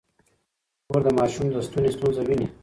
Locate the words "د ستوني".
1.51-1.89